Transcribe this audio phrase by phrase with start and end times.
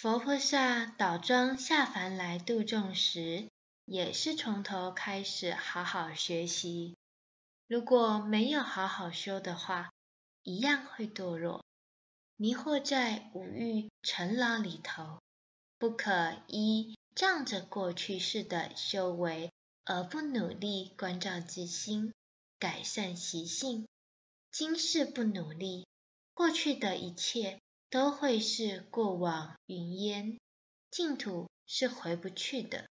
[0.00, 3.50] 佛菩萨倒装下凡来度众时，
[3.84, 6.96] 也是从头开始好好学习。
[7.66, 9.90] 如果没有好好修的话，
[10.42, 11.62] 一样会堕落，
[12.36, 15.18] 迷惑在五欲尘劳里头。
[15.76, 19.52] 不可依仗着过去世的修为，
[19.84, 22.14] 而不努力关照自心，
[22.58, 23.86] 改善习性。
[24.50, 25.86] 今世不努力，
[26.32, 27.60] 过去的一切
[27.90, 30.38] 都会是过往云烟，
[30.92, 32.88] 净土是回不去的。